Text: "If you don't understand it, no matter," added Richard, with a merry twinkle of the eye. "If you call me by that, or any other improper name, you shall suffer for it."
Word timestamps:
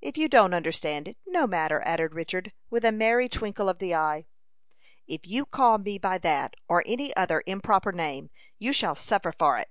"If 0.00 0.16
you 0.16 0.28
don't 0.28 0.54
understand 0.54 1.08
it, 1.08 1.16
no 1.26 1.44
matter," 1.44 1.82
added 1.84 2.14
Richard, 2.14 2.52
with 2.70 2.84
a 2.84 2.92
merry 2.92 3.28
twinkle 3.28 3.68
of 3.68 3.80
the 3.80 3.96
eye. 3.96 4.26
"If 5.08 5.26
you 5.26 5.44
call 5.44 5.78
me 5.78 5.98
by 5.98 6.18
that, 6.18 6.54
or 6.68 6.84
any 6.86 7.12
other 7.16 7.42
improper 7.48 7.90
name, 7.90 8.30
you 8.60 8.72
shall 8.72 8.94
suffer 8.94 9.32
for 9.36 9.58
it." 9.58 9.66